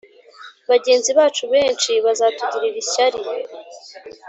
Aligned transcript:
bagenzi 0.69 1.09
bacu 1.19 1.43
benshi 1.53 1.91
bazatugirira 2.05 2.77
ishyari 2.83 3.19